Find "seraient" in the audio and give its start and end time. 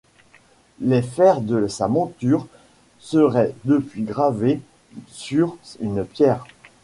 2.97-3.53